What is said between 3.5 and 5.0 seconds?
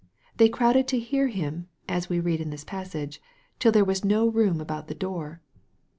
till there was no room about the